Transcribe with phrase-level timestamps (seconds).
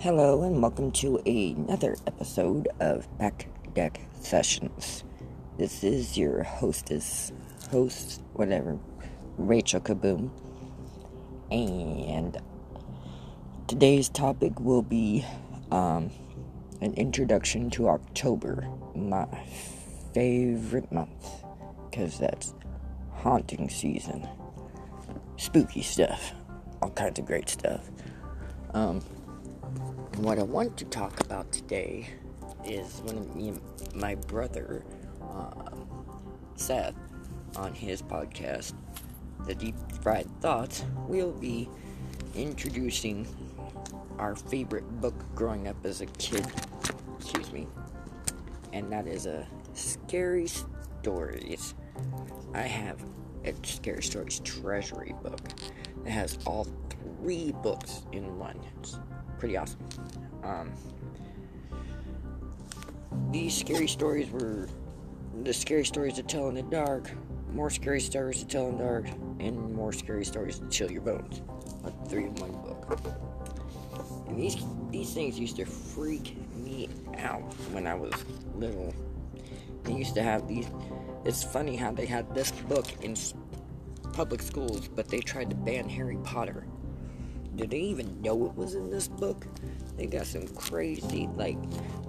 [0.00, 5.02] Hello, and welcome to another episode of Back Deck Sessions.
[5.56, 7.32] This is your hostess,
[7.72, 8.78] host, whatever,
[9.38, 10.30] Rachel Kaboom.
[11.50, 12.40] And
[13.66, 15.26] today's topic will be
[15.72, 16.12] um,
[16.80, 19.26] an introduction to October, my
[20.14, 21.42] favorite month,
[21.90, 22.54] because that's
[23.14, 24.28] haunting season,
[25.36, 26.34] spooky stuff,
[26.80, 27.90] all kinds of great stuff.
[28.74, 29.00] Um,
[30.24, 32.08] what I want to talk about today
[32.64, 33.60] is when me and
[33.94, 34.84] my brother,
[35.22, 35.70] uh,
[36.56, 36.94] Seth,
[37.56, 38.74] on his podcast,
[39.46, 41.68] The Deep Fried Thoughts, will be
[42.34, 43.26] introducing
[44.18, 46.46] our favorite book growing up as a kid.
[47.20, 47.68] Excuse me.
[48.72, 51.74] And that is a Scary Stories.
[52.54, 53.00] I have
[53.44, 55.40] a Scary Stories treasury book.
[56.04, 56.66] that has all
[57.20, 58.58] three books in one.
[58.80, 58.98] It's
[59.38, 59.80] pretty awesome.
[60.42, 60.72] Um,
[63.30, 64.68] these scary stories were
[65.42, 67.10] the scary stories to tell in the dark,
[67.52, 69.06] more scary stories to tell in the dark,
[69.38, 71.42] and more scary stories to chill your bones.
[71.84, 73.00] A three in one book.
[74.26, 74.56] And these
[74.90, 78.12] these things used to freak me out when I was
[78.56, 78.94] little.
[79.84, 80.68] They used to have these.
[81.24, 83.14] It's funny how they had this book in
[84.12, 86.66] public schools, but they tried to ban Harry Potter
[87.56, 89.46] did they even know it was in this book?
[89.96, 91.58] They got some crazy, like,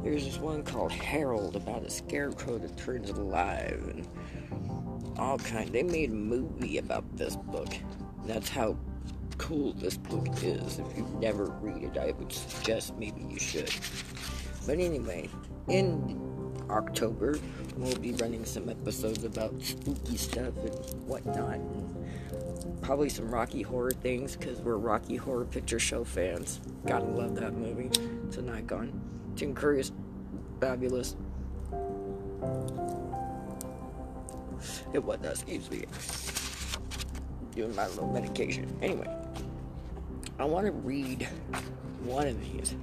[0.03, 4.07] there's this one called Harold about a scarecrow that turns alive and
[5.17, 5.71] all kind.
[5.71, 7.73] They made a movie about this book.
[8.25, 8.77] That's how
[9.37, 10.79] cool this book is.
[10.79, 13.73] If you've never read it, I would suggest maybe you should.
[14.67, 15.29] But anyway,
[15.67, 16.19] in
[16.69, 17.39] October,
[17.75, 21.55] we'll be running some episodes about spooky stuff and whatnot.
[21.55, 21.98] And
[22.81, 26.59] probably some Rocky Horror things because we're Rocky Horror Picture Show fans.
[26.85, 27.89] Gotta love that movie.
[28.27, 28.99] It's an icon.
[29.35, 29.91] Tim Curry is
[30.59, 31.15] fabulous.
[34.93, 35.85] It was, excuse me.
[37.55, 38.77] Doing my little medication.
[38.81, 39.07] Anyway,
[40.37, 41.27] I want to read
[42.03, 42.75] one of these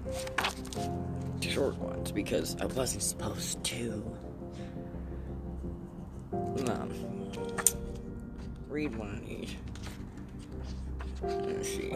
[1.40, 4.16] short ones because I wasn't supposed to.
[6.32, 6.90] Um,
[8.68, 9.54] read one of these.
[11.22, 11.92] Let's see.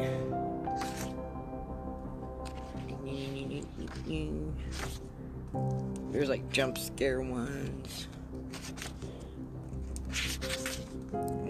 [6.10, 8.08] There's like jump scare ones.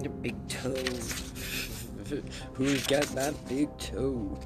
[0.03, 0.75] The big toe.
[2.55, 4.39] Who's got that big toe?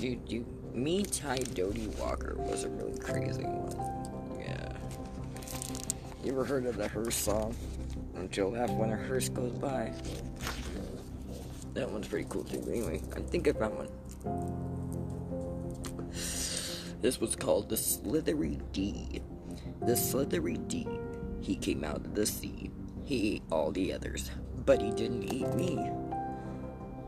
[0.00, 4.40] Dude, dude, me Ty Doty Walker was a really crazy one.
[4.40, 4.72] Yeah.
[6.24, 7.54] You ever heard of the Hearse song?
[8.20, 9.94] Don't you laugh when a hearse goes by?
[11.72, 12.62] That one's pretty cool too.
[12.68, 13.88] Anyway, I think I found one.
[17.00, 19.22] This was called the Slithery D.
[19.80, 20.86] The Slithery D.
[21.40, 22.70] He came out of the sea.
[23.04, 24.30] He ate all the others,
[24.66, 25.90] but he didn't eat me.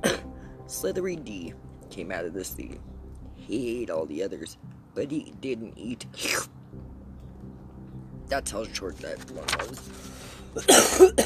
[0.67, 1.53] Slithery D
[1.91, 2.81] came out of the sea.
[3.34, 4.56] He ate all the others,
[4.94, 6.06] but he didn't eat.
[8.29, 10.31] That's how short that one was.
[10.55, 11.17] Excuse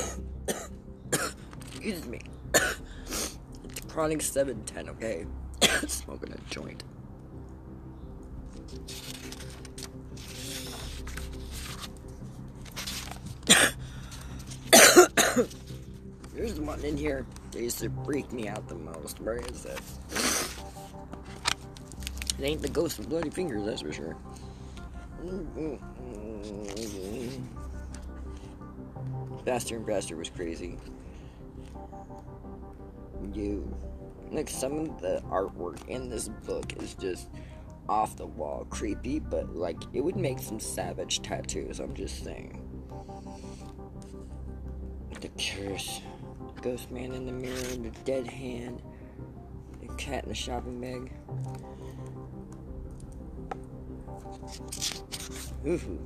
[2.07, 2.21] me.
[2.55, 3.37] It's
[3.89, 5.27] Chronic 710, okay?
[5.89, 6.85] Smoking a joint.
[16.35, 19.21] There's the one in here that used to freak me out the most.
[19.21, 19.81] Where is it?
[22.39, 24.17] It ain't the ghost of bloody fingers, that's for sure.
[29.47, 30.77] Faster and faster was crazy.
[33.33, 33.73] You
[34.33, 37.29] like some of the artwork in this book is just
[37.89, 42.61] off the wall creepy, but like it would make some savage tattoos, I'm just saying.
[45.21, 46.01] The curse.
[46.61, 48.83] Ghost man in the mirror, the dead hand,
[49.81, 51.13] the cat in the shopping bag.
[55.65, 56.01] Ooh.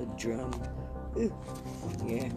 [0.00, 0.62] A drum.
[1.16, 1.34] Ooh.
[2.06, 2.28] Yeah.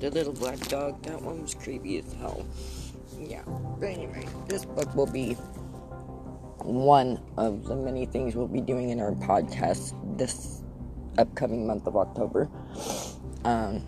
[0.00, 2.44] The little black dog, that one was creepy as hell.
[3.18, 3.42] Yeah.
[3.78, 5.36] But anyway, this book will be
[6.64, 10.62] one of the many things we'll be doing in our podcast this
[11.18, 12.48] upcoming month of October.
[13.44, 13.84] Um,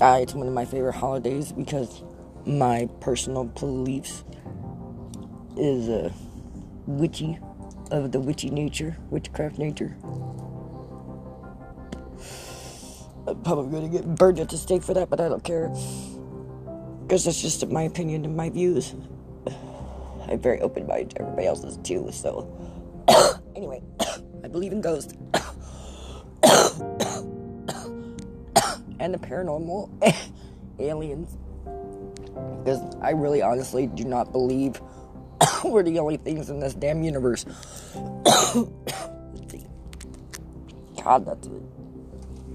[0.00, 2.02] uh, it's one of my favorite holidays because
[2.48, 4.24] my personal beliefs
[5.56, 6.12] is a uh,
[6.86, 7.38] witchy
[7.90, 9.96] of the witchy nature, witchcraft nature.
[13.26, 15.68] I'm probably gonna get burned at the stake for that, but I don't care.
[17.02, 18.94] Because that's just my opinion and my views.
[20.26, 22.48] I'm very open minded to everybody else's too, so.
[23.56, 23.82] anyway,
[24.44, 25.12] I believe in ghosts.
[29.00, 29.90] and the paranormal
[30.78, 31.36] aliens.
[32.64, 34.80] Because I really honestly do not believe
[35.64, 37.44] we're the only things in this damn universe.
[41.02, 41.48] God, that's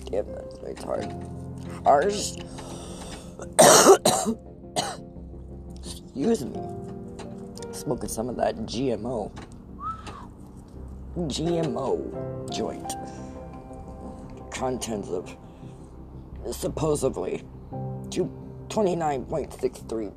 [0.06, 1.14] damn, that's very hard.
[1.86, 2.38] Ours.
[5.78, 6.62] Excuse me.
[7.72, 9.32] Smoking some of that GMO.
[11.18, 12.94] GMO joint.
[14.52, 15.36] Contents of
[16.52, 17.44] supposedly
[18.74, 20.10] 29.63%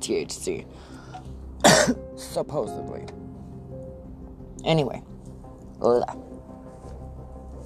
[0.00, 0.64] THC.
[2.16, 3.04] supposedly.
[4.64, 5.02] Anyway.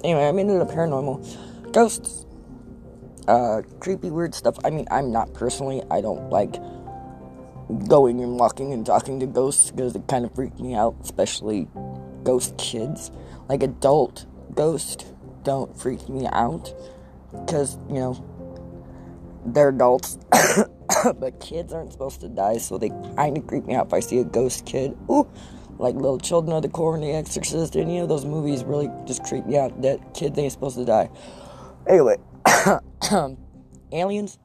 [0.03, 1.71] Anyway, I'm into the paranormal.
[1.71, 2.25] Ghosts.
[3.27, 4.57] Uh, creepy, weird stuff.
[4.65, 6.55] I mean, I'm not personally, I don't like
[7.87, 11.69] going and walking and talking to ghosts because it kind of freaked me out, especially
[12.23, 13.11] ghost kids.
[13.47, 15.05] Like adult ghosts
[15.43, 16.73] don't freak me out
[17.31, 18.13] because, you know,
[19.45, 20.17] they're adults.
[21.19, 23.99] but kids aren't supposed to die, so they kind of creep me out if I
[23.99, 24.97] see a ghost kid.
[25.09, 25.27] Ooh,
[25.77, 29.45] like Little Children of the Corn, The Exorcist, any of those movies really just creep
[29.45, 29.81] me out.
[29.81, 31.09] That kids ain't supposed to die.
[31.87, 32.17] Anyway,
[33.91, 34.37] aliens.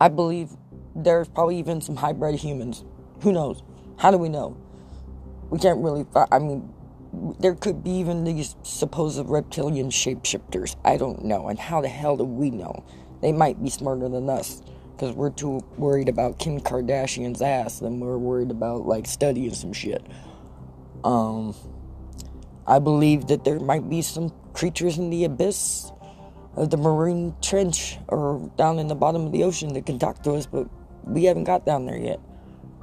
[0.00, 0.50] I believe
[0.94, 2.84] there's probably even some hybrid humans.
[3.22, 3.62] Who knows?
[3.98, 4.56] How do we know?
[5.50, 6.06] We can't really.
[6.30, 6.72] I mean,
[7.40, 10.76] there could be even these supposed reptilian shapeshifters.
[10.84, 11.48] I don't know.
[11.48, 12.84] And how the hell do we know?
[13.26, 14.62] They might be smarter than us
[14.92, 19.72] because we're too worried about Kim Kardashian's ass than we're worried about like studying some
[19.72, 20.06] shit.
[21.02, 21.52] Um,
[22.68, 25.90] I believe that there might be some creatures in the abyss
[26.54, 30.22] of the marine trench or down in the bottom of the ocean that can talk
[30.22, 30.68] to us, but
[31.02, 32.20] we haven't got down there yet.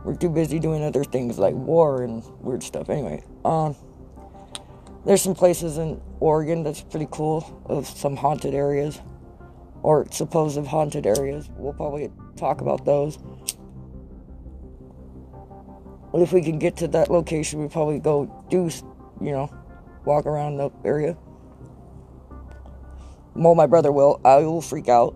[0.03, 2.89] We're too busy doing other things like war and weird stuff.
[2.89, 3.77] Anyway, um,
[5.05, 8.99] there's some places in Oregon that's pretty cool of some haunted areas
[9.83, 11.49] or supposed haunted areas.
[11.57, 13.19] We'll probably talk about those.
[16.13, 18.69] If we can get to that location, we probably go do,
[19.19, 19.53] you know,
[20.05, 21.17] walk around the area.
[23.35, 24.21] Well, my brother will.
[24.23, 25.15] I will freak out,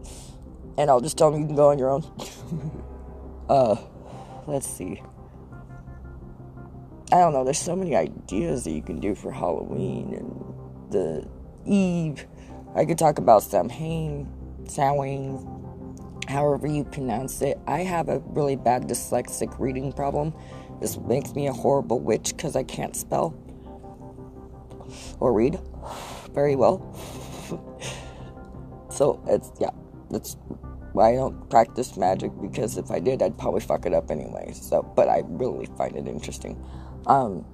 [0.77, 2.03] and I'll just tell him you can go on your own.
[3.49, 3.75] uh,
[4.47, 5.01] let's see.
[7.11, 7.43] I don't know.
[7.43, 11.27] There's so many ideas that you can do for Halloween and the
[11.63, 12.25] Eve.
[12.75, 14.27] I could talk about Samhain
[14.69, 15.45] Samhain,
[16.27, 17.59] however you pronounce it.
[17.67, 20.33] I have a really bad dyslexic reading problem.
[20.81, 23.35] This makes me a horrible witch because I can't spell
[25.19, 25.59] or read
[26.33, 26.93] very well.
[28.89, 29.71] so it's yeah,
[30.09, 30.37] that's
[30.93, 34.51] why I don't practice magic because if I did, I'd probably fuck it up anyway.
[34.53, 36.63] So, but I really find it interesting.
[37.05, 37.45] Um,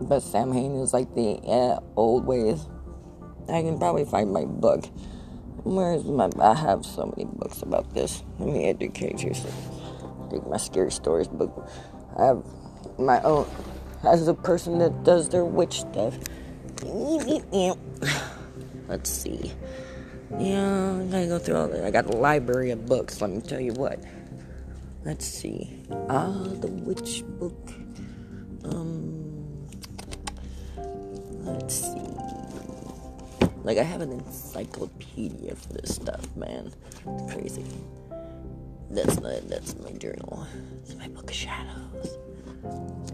[0.00, 2.66] but Samhain is like the uh, old ways
[3.48, 4.86] I can probably find my book.
[5.64, 6.28] Where's my?
[6.40, 8.22] I have so many books about this.
[8.38, 9.34] Let me educate you.
[9.34, 9.48] So,
[10.30, 11.68] take my scary stories book.
[12.18, 12.44] I have
[12.98, 13.46] my own.
[14.04, 16.18] As a person that does their witch stuff.
[18.88, 19.52] Let's see.
[20.38, 21.84] Yeah, I gotta go through all that.
[21.84, 23.20] I got a library of books.
[23.20, 24.02] Let me tell you what.
[25.04, 25.82] Let's see.
[26.08, 27.72] Ah, the witch book.
[28.64, 29.68] Um.
[31.44, 32.03] Let's see.
[33.64, 36.70] Like I have an encyclopedia for this stuff, man.
[37.06, 37.64] It's crazy.
[38.90, 40.46] That's not that's my journal.
[40.82, 42.18] It's my book of shadows.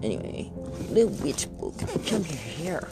[0.02, 0.50] Anyway,
[0.92, 1.78] the witch book.
[2.06, 2.88] Come here.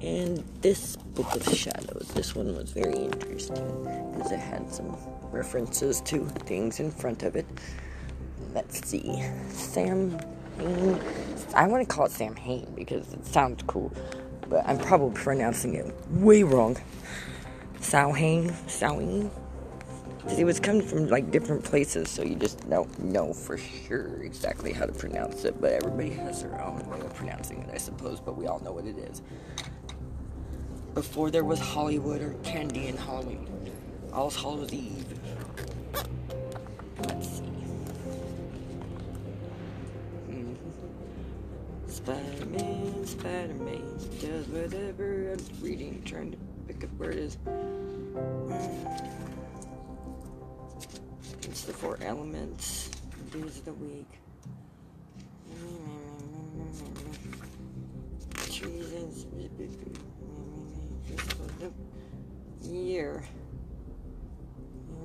[0.00, 4.96] And this book of shadows, this one was very interesting because it had some
[5.32, 7.46] references to things in front of it.
[8.52, 9.24] Let's see.
[9.48, 10.20] Sam
[10.58, 13.92] I want to call it Sam Hain because it sounds cool,
[14.48, 16.76] but I'm probably pronouncing it way wrong.
[17.80, 19.30] Samhain, Samhain.
[20.18, 24.22] Because it was coming from like different places, so you just don't know for sure
[24.22, 25.60] exactly how to pronounce it.
[25.60, 28.20] But everybody has their own way of pronouncing it, I suppose.
[28.20, 29.20] But we all know what it is.
[30.94, 33.70] Before there was Hollywood or candy and Halloween,
[34.12, 35.13] All Hallows Eve.
[42.04, 47.38] Spider-Man, Spider-Man does whatever I'm reading, trying to pick up where it is.
[51.44, 52.90] It's the four elements,
[53.32, 54.06] days of the week.
[58.52, 58.94] Trees
[62.70, 63.24] year.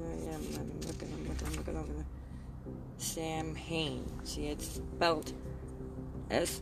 [0.01, 0.41] I am.
[0.57, 1.13] I'm looking.
[1.13, 1.47] I'm looking.
[1.47, 2.05] I'm looking over there.
[2.97, 4.03] Samhain.
[4.25, 5.31] See, it's spelled
[6.29, 6.61] S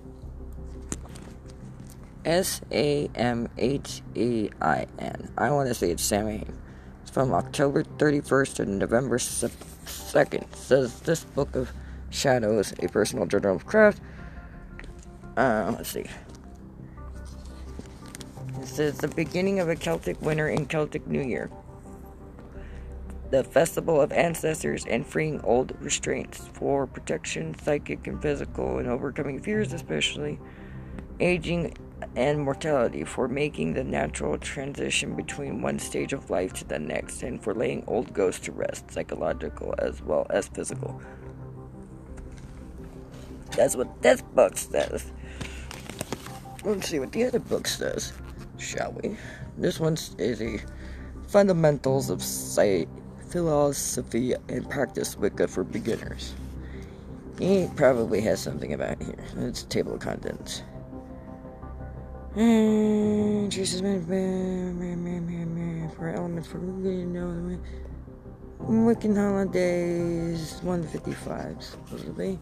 [2.27, 5.31] S A M H E I N.
[5.37, 6.59] I want to say it's Samhain.
[7.01, 10.53] It's from October 31st to November 2nd.
[10.53, 11.71] says this book of
[12.09, 14.01] shadows, a personal journal of craft.
[15.37, 16.05] Uh, let's see.
[18.59, 21.49] It says the beginning of a Celtic winter and Celtic New Year
[23.29, 29.41] the festival of ancestors and freeing old restraints for protection, psychic and physical, and overcoming
[29.41, 30.39] fears, especially
[31.19, 31.73] aging
[32.15, 37.23] and mortality, for making the natural transition between one stage of life to the next,
[37.23, 41.01] and for laying old ghosts to rest, psychological as well as physical.
[43.55, 45.11] That's what this book says.
[46.63, 48.13] Let's see what the other book says,
[48.57, 49.17] shall we?
[49.57, 50.59] This one is a
[51.27, 52.87] fundamentals of sight
[53.29, 56.33] philosophy and practice Wicca for beginners.
[57.39, 59.15] He probably has something about here.
[59.37, 60.63] It's table of contents.
[62.37, 67.57] And Jesus man man for elements for you know
[68.59, 72.37] Wiccan holidays 155 supposedly.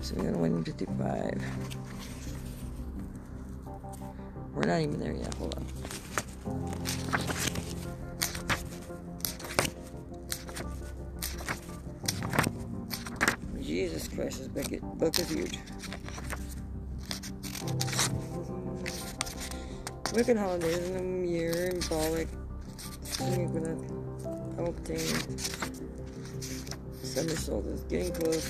[0.00, 1.40] So we got 155.
[4.54, 5.34] We're not even there yet.
[5.34, 5.66] Hold on.
[13.62, 15.58] Jesus Christ, this book is huge.
[20.16, 22.28] Wiccan holidays in the year, symbolic,
[23.18, 23.84] Gwyneth,
[24.56, 25.38] Palpatine,
[27.04, 28.46] Summer solstice, getting close.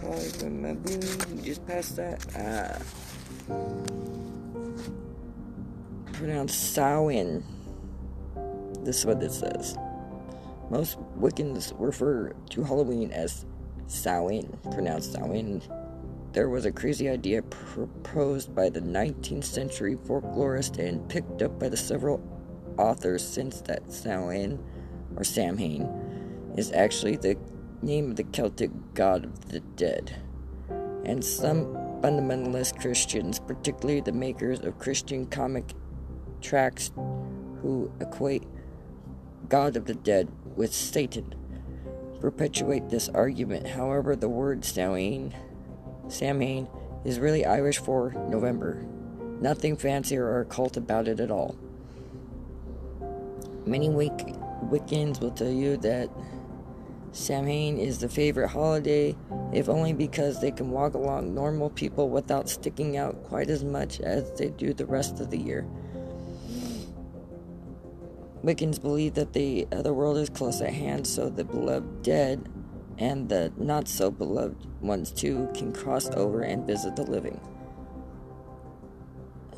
[0.00, 2.24] Folly from Mabuni, you just passed that.
[2.38, 2.78] Ah.
[6.14, 7.44] Pronounced Samhain.
[8.80, 9.76] This is what it says.
[10.70, 13.44] Most Wiccans refer to Halloween as
[13.88, 15.60] Samhain, pronounced Samhain.
[16.38, 21.68] There was a crazy idea proposed by the 19th century folklorist and picked up by
[21.68, 22.22] the several
[22.78, 24.60] authors since that Samhain,
[25.16, 27.36] or Samhain, is actually the
[27.82, 30.14] name of the Celtic god of the dead.
[31.04, 35.72] And some fundamentalist Christians, particularly the makers of Christian comic
[36.40, 36.92] tracts,
[37.62, 38.44] who equate
[39.48, 41.34] God of the dead with Satan.
[42.20, 43.66] Perpetuate this argument.
[43.66, 45.34] However, the word Samhain,
[46.08, 46.68] Samhain
[47.04, 48.84] is really Irish for November.
[49.40, 51.56] Nothing fancy or occult about it at all.
[53.66, 54.36] Many Wic-
[54.70, 56.10] Wiccans will tell you that
[57.12, 59.16] Samhain is the favorite holiday,
[59.52, 64.00] if only because they can walk along normal people without sticking out quite as much
[64.00, 65.66] as they do the rest of the year.
[68.44, 72.48] Wiccans believe that the other world is close at hand, so the beloved dead
[72.98, 77.40] and the not so beloved ones too can cross over and visit the living.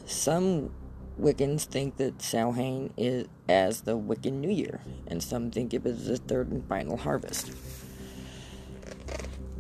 [0.05, 0.71] Some
[1.19, 6.07] Wiccans think that Samhain is as the Wiccan New Year, and some think it is
[6.07, 7.53] the third and final harvest.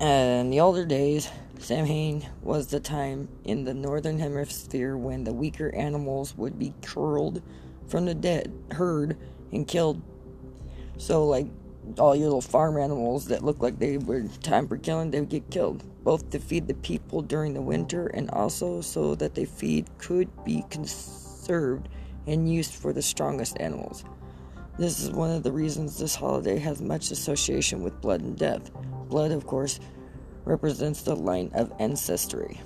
[0.00, 5.74] in the older days, Samhain was the time in the northern hemisphere when the weaker
[5.74, 7.42] animals would be curled
[7.86, 9.18] from the dead herd
[9.52, 10.00] and killed.
[10.96, 11.46] So, like,
[11.98, 15.28] all your little farm animals that look like they were time for killing, they would
[15.28, 15.82] get killed.
[16.04, 20.28] Both to feed the people during the winter and also so that the feed could
[20.44, 21.88] be conserved
[22.26, 24.04] and used for the strongest animals.
[24.78, 28.70] This is one of the reasons this holiday has much association with blood and death.
[29.08, 29.80] Blood, of course,
[30.44, 32.60] represents the line of ancestry,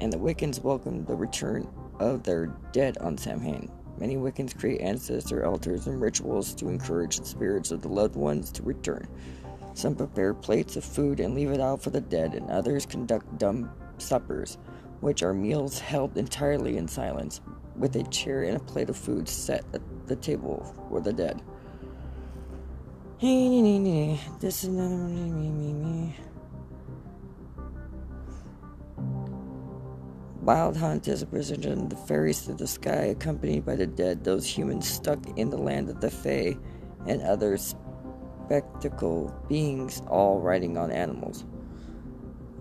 [0.00, 1.68] and the Wiccans welcome the return
[2.00, 3.70] of their dead on Samhain.
[3.98, 8.50] Many Wiccans create ancestor altars and rituals to encourage the spirits of the loved ones
[8.52, 9.06] to return.
[9.74, 13.38] Some prepare plates of food and leave it out for the dead, and others conduct
[13.38, 14.58] dumb suppers,
[15.00, 17.40] which are meals held entirely in silence,
[17.76, 21.42] with a chair and a plate of food set at the table for the dead.
[23.20, 24.70] This is
[30.44, 34.46] Wild Hunt is a procession the fairies through the sky, accompanied by the dead, those
[34.46, 36.54] humans stuck in the land of the Fae,
[37.06, 41.46] and other spectacle beings, all riding on animals.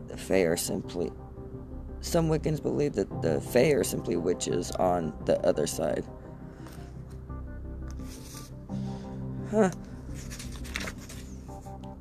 [0.08, 1.12] The Fae are simply
[2.00, 6.06] some Wiccans believe that the Fae are simply witches on the other side.
[9.52, 9.72] Huh.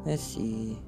[0.04, 0.78] Let's see.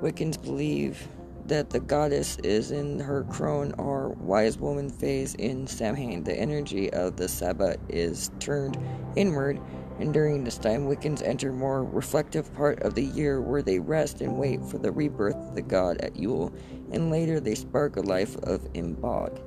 [0.00, 1.08] Wiccans believe
[1.46, 6.22] that the goddess is in her crone or wise woman phase in Samhain.
[6.22, 8.78] The energy of the Sabbath is turned
[9.16, 9.60] inward,
[9.98, 14.20] and during this time, Wiccans enter more reflective part of the year where they rest
[14.20, 16.52] and wait for the rebirth of the god at Yule,
[16.92, 19.40] and later they spark a life of Imbolc.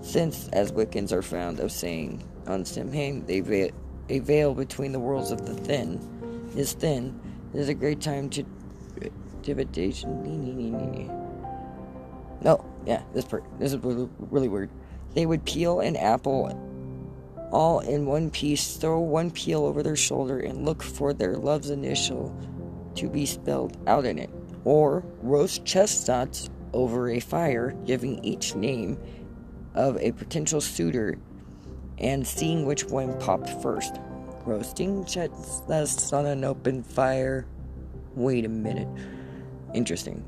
[0.00, 3.70] Since, as Wiccans are found of saying on Samhain, they veil,
[4.08, 6.00] a veil between the worlds of the thin
[6.56, 7.20] is thin,
[7.52, 8.44] it is a great time to
[9.42, 10.22] divination.
[12.42, 13.44] No, yeah, this part.
[13.58, 14.70] This is really weird.
[15.14, 16.48] They would peel an apple
[17.52, 21.70] all in one piece, throw one peel over their shoulder, and look for their love's
[21.70, 22.34] initial
[22.94, 24.30] to be spelled out in it.
[24.64, 28.98] Or roast chestnuts over a fire, giving each name
[29.74, 31.18] of a potential suitor
[31.98, 34.00] and seeing which one popped first.
[34.46, 37.46] Roasting chestnuts on an open fire.
[38.14, 38.88] Wait a minute.
[39.74, 40.24] Interesting.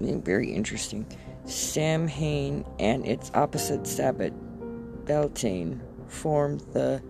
[0.00, 1.06] Very interesting.
[1.44, 4.32] Samhain and its opposite Sabbath,
[5.04, 7.02] Beltane, form the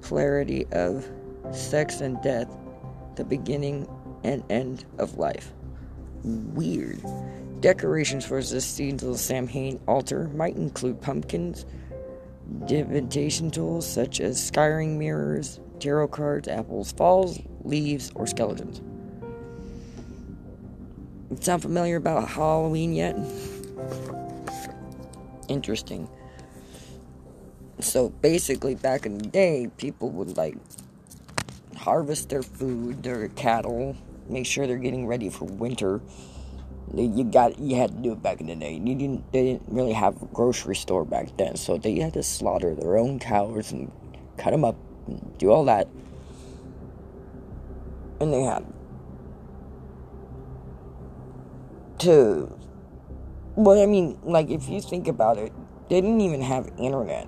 [0.00, 1.06] polarity of
[1.52, 2.48] sex and death,
[3.16, 3.86] the beginning
[4.24, 5.52] and end of life.
[6.24, 7.02] Weird.
[7.60, 11.64] Decorations for the seasonal Samhain altar might include pumpkins,
[12.66, 18.80] divination tools such as scrying mirrors, tarot cards, apples, falls, leaves, or skeletons.
[21.40, 23.16] Sound familiar about Halloween yet?
[25.48, 26.08] Interesting.
[27.80, 30.56] So basically, back in the day, people would like
[31.76, 33.96] harvest their food, their cattle,
[34.28, 36.00] make sure they're getting ready for winter.
[36.94, 38.74] You got you had to do it back in the day.
[38.74, 42.22] You didn't they didn't really have a grocery store back then, so they had to
[42.22, 43.90] slaughter their own cows and
[44.36, 44.76] cut them up
[45.38, 45.88] do all that.
[48.20, 48.64] And they had
[51.98, 52.56] to
[53.56, 55.50] well, I mean, like if you think about it,
[55.88, 57.26] they didn't even have internet.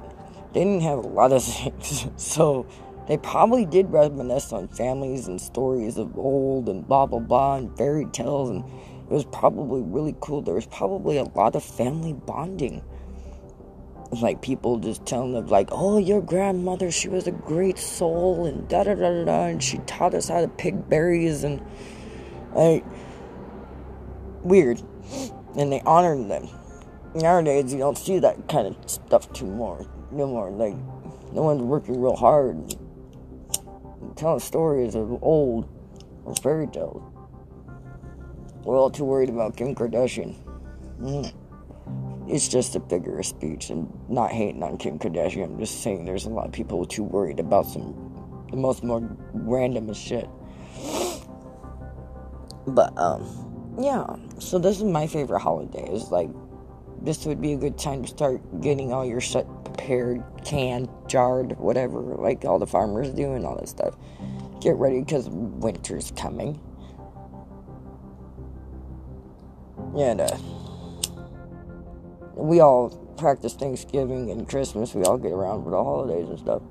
[0.53, 2.07] They didn't have a lot of things.
[2.17, 2.67] So
[3.07, 7.75] they probably did reminisce on families and stories of old and blah blah blah and
[7.79, 8.63] fairy tales and
[9.11, 10.43] it was probably really cool.
[10.43, 12.83] There was probably a lot of family bonding.
[14.11, 18.69] Like people just telling them like, oh your grandmother, she was a great soul and
[18.69, 21.63] da da da da and she taught us how to pick berries and
[22.55, 22.85] like
[24.43, 24.83] weird.
[25.57, 26.49] And they honored them.
[27.15, 29.87] Nowadays you don't see that kind of stuff too more.
[30.11, 30.51] No more.
[30.51, 30.75] Like
[31.33, 32.75] no one's working real hard
[34.19, 35.69] telling stories of old
[36.25, 37.03] or fairy tales.
[38.65, 40.37] We're all too worried about Kim Kardashian.
[41.01, 41.33] Mm.
[42.29, 45.45] It's just a figure of speech and not hating on Kim Kardashian.
[45.45, 49.01] I'm just saying there's a lot of people too worried about some the most more
[49.35, 50.29] randomest shit.
[52.67, 54.05] But um yeah,
[54.39, 55.89] so this is my favorite holiday.
[55.91, 56.29] Is like
[57.01, 61.57] this would be a good time to start getting all your shit prepared, canned, jarred,
[61.59, 63.97] whatever, like all the farmers do and all that stuff.
[64.61, 66.61] Get ready because winter's coming.
[69.97, 70.37] And uh,
[72.39, 74.95] we all practice Thanksgiving and Christmas.
[74.95, 76.63] We all get around for the holidays and stuff.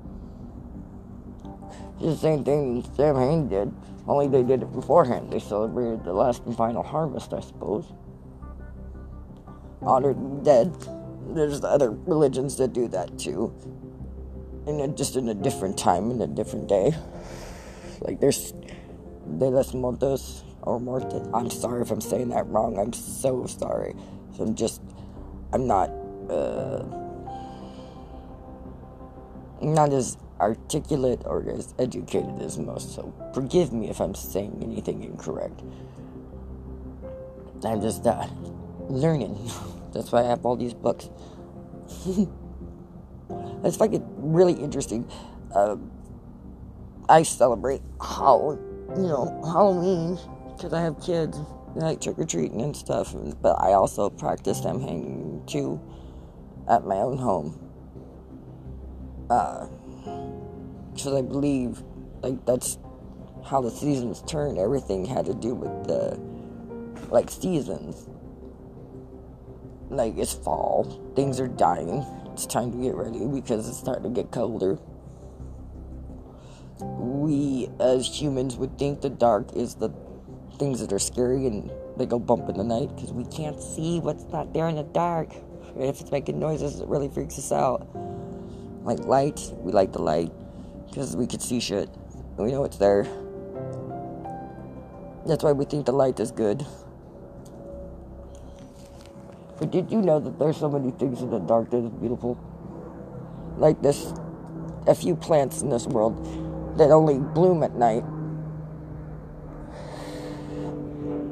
[2.00, 3.74] It's the same thing Sam Samhain did,
[4.06, 5.30] only they did it beforehand.
[5.30, 7.92] They celebrated the last and final harvest, I suppose.
[9.82, 10.74] Honored the dead.
[11.34, 13.52] There's other religions that do that too.
[14.66, 16.94] And just in a different time, in a different day.
[18.00, 21.20] Like there's De los Muertos or Morte.
[21.34, 22.78] I'm sorry if I'm saying that wrong.
[22.78, 23.94] I'm so sorry.
[24.36, 24.80] So I'm just,
[25.52, 25.90] I'm not,
[26.28, 26.84] uh,
[29.62, 32.94] not as articulate or as educated as most.
[32.94, 35.62] So forgive me if I'm saying anything incorrect.
[37.64, 38.26] I'm just uh,
[38.88, 39.50] learning.
[39.92, 41.08] That's why I have all these books.
[43.64, 45.08] it's fucking really interesting.
[45.54, 45.76] Uh,
[47.08, 48.58] I celebrate how
[48.96, 50.18] you know Halloween
[50.56, 51.38] because I have kids,
[51.74, 53.14] like trick or treating and stuff.
[53.40, 55.80] But I also practice Samhain too
[56.68, 57.58] at my own home.
[59.28, 61.82] Because uh, I believe,
[62.22, 62.78] like, that's
[63.44, 64.58] how the seasons turn.
[64.58, 66.18] Everything had to do with the,
[67.10, 68.08] like, seasons.
[69.90, 72.04] Like, it's fall, things are dying.
[72.32, 74.78] It's time to get ready because it's starting to get colder
[76.80, 79.88] we as humans would think the dark is the
[80.58, 84.00] things that are scary and they go bump in the night because we can't see
[84.00, 85.32] what's not there in the dark.
[85.76, 87.86] If it's making noises, it really freaks us out.
[88.82, 90.32] Like light, we like the light
[90.88, 91.88] because we can see shit.
[92.36, 93.04] And we know it's there.
[95.26, 96.64] That's why we think the light is good.
[99.58, 102.38] But did you know that there's so many things in the dark that is beautiful?
[103.56, 104.12] Like this,
[104.86, 106.16] a few plants in this world
[106.78, 108.04] that only bloom at night.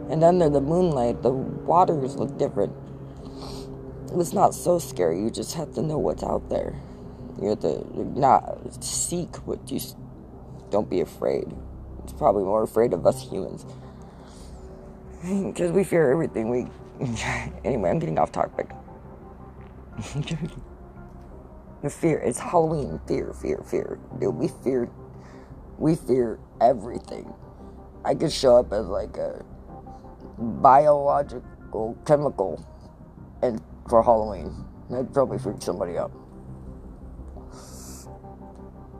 [0.08, 2.72] And under the moonlight, the waters look different.
[4.14, 5.20] It's not so scary.
[5.20, 6.74] You just have to know what's out there.
[7.40, 7.84] You have to
[8.18, 9.80] not seek what you.
[10.70, 11.54] Don't be afraid.
[12.04, 13.66] It's probably more afraid of us humans
[15.22, 16.48] because we fear everything.
[16.50, 16.66] We
[17.64, 17.90] anyway.
[17.90, 18.70] I'm getting off topic.
[21.82, 22.18] the fear.
[22.18, 23.00] It's Halloween.
[23.06, 23.98] Fear, fear, fear.
[24.18, 24.88] Dude, we fear.
[25.78, 27.34] We fear everything.
[28.04, 29.44] I could show up as like a
[30.38, 32.64] biological chemical,
[33.42, 36.12] and for Halloween, that'd probably freak somebody out.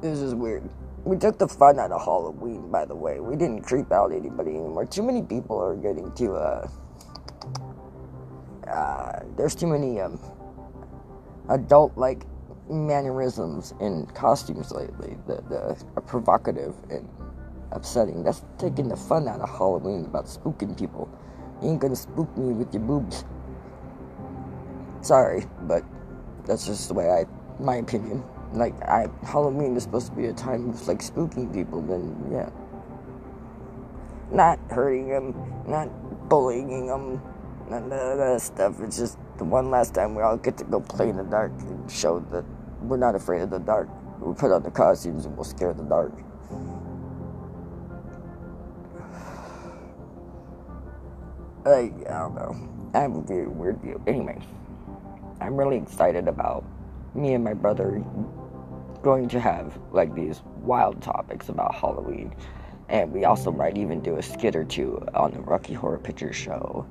[0.01, 0.69] This is weird.
[1.05, 3.21] We took the fun out of Halloween, by the way.
[3.21, 4.85] We didn't creep out anybody anymore.
[4.87, 6.69] Too many people are getting to, uh,
[8.69, 10.19] uh there's too many, um,
[11.49, 12.25] adult like
[12.69, 17.09] mannerisms in costumes lately that, that are provocative and
[17.73, 18.23] upsetting.
[18.23, 21.09] That's taking the fun out of Halloween about spooking people.
[21.63, 23.25] You ain't gonna spook me with your boobs.
[25.01, 25.85] Sorry, but
[26.45, 27.27] that's just the way I,
[27.63, 31.83] my opinion like I Halloween is supposed to be a time of like spooking people,
[31.83, 32.51] then yeah.
[34.31, 35.35] Not hurting them,
[35.69, 35.89] not
[36.29, 37.23] bullying them,
[37.69, 38.81] none of that stuff.
[38.81, 41.53] It's just the one last time we all get to go play in the dark
[41.61, 42.45] and show that
[42.83, 43.89] we're not afraid of the dark.
[44.21, 46.13] We put on the costumes and we'll scare the dark.
[51.67, 52.69] I, don't know.
[52.95, 54.01] I have a very weird view.
[54.07, 54.39] Anyway,
[55.41, 56.65] I'm really excited about
[57.15, 58.05] me and my brother
[59.03, 62.35] going to have like these wild topics about Halloween.
[62.89, 66.33] And we also might even do a skit or two on the Rocky Horror Picture
[66.33, 66.87] Show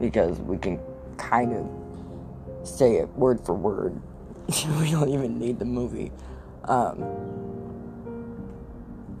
[0.00, 0.80] because we can
[1.18, 4.00] kind of say it word for word.
[4.80, 6.10] we don't even need the movie.
[6.64, 7.04] Um,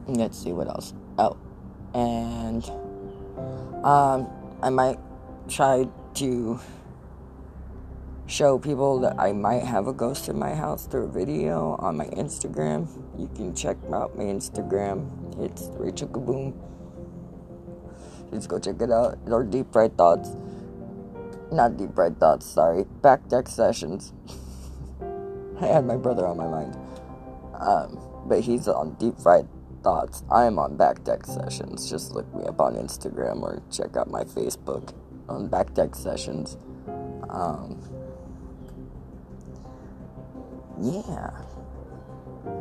[0.06, 0.94] let's see what else.
[1.18, 1.36] Oh,
[1.92, 2.64] and
[3.84, 4.28] um,
[4.64, 4.98] I might
[5.46, 6.58] try to
[8.26, 11.98] show people that I might have a ghost in my house through a video on
[11.98, 12.88] my Instagram.
[13.18, 15.04] You can check out my Instagram.
[15.38, 16.54] It's Rachel Kaboom.
[18.32, 19.18] Just go check it out.
[19.26, 20.30] Or Deep Fried Thoughts.
[21.52, 22.84] Not Deep Fried Thoughts, sorry.
[23.02, 24.14] Back Deck Sessions.
[25.60, 26.74] I had my brother on my mind.
[27.60, 29.46] Um, but he's on Deep Fried
[29.84, 30.24] Thoughts.
[30.30, 31.90] I am on Back Deck Sessions.
[31.90, 34.94] Just look me up on Instagram or check out my Facebook
[35.28, 36.56] on Back Deck Sessions.
[37.28, 37.78] Um,
[40.80, 41.28] yeah,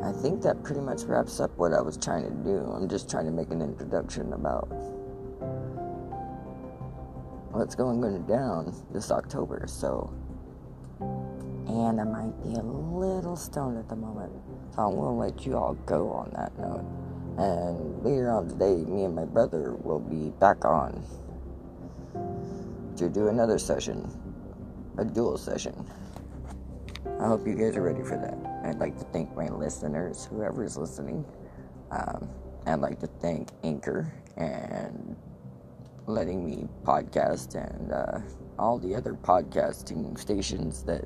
[0.04, 2.58] I think that pretty much wraps up what I was trying to do.
[2.76, 4.68] I'm just trying to make an introduction about
[7.54, 9.64] what's going down this October.
[9.68, 10.14] So,
[11.00, 14.34] and I might be a little stoned at the moment.
[14.76, 17.03] So I'm gonna let you all go on that note.
[17.38, 21.04] And later on today, me and my brother will be back on
[22.96, 24.08] to do another session,
[24.98, 25.74] a dual session.
[27.20, 28.38] I hope you guys are ready for that.
[28.66, 31.26] I'd like to thank my listeners, whoever's listening.
[31.92, 32.30] Um,
[32.66, 35.16] I'd like to thank Anchor and
[36.06, 38.20] letting me podcast and uh,
[38.60, 41.06] all the other podcasting stations that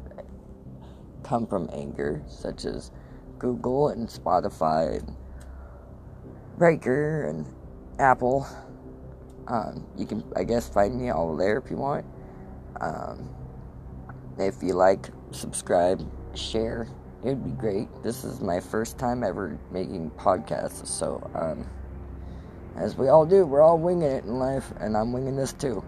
[1.23, 2.91] come from Anchor, such as
[3.39, 5.03] Google and Spotify,
[6.57, 7.45] Breaker and
[7.99, 8.47] Apple.
[9.47, 12.05] Um, you can, I guess, find me all there if you want.
[12.81, 13.29] Um,
[14.37, 16.87] if you like, subscribe, share.
[17.23, 17.87] It would be great.
[18.03, 21.67] This is my first time ever making podcasts, so um,
[22.75, 25.83] as we all do, we're all winging it in life, and I'm winging this too.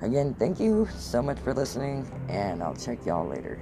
[0.00, 3.60] Again, thank you so much for listening, and I'll check y'all later.